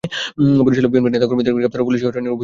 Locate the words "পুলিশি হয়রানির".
1.87-2.19